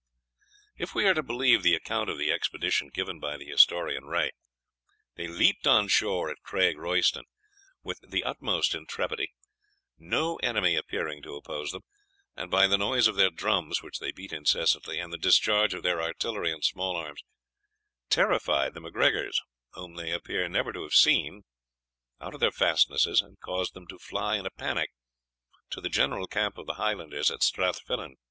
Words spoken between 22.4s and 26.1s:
fastnesses, and caused them to fly in a panic to the